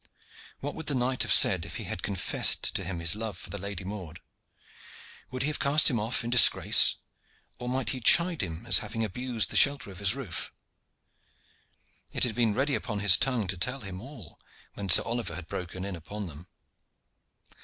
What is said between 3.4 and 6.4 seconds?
the Lady Maude? Would he cast him off in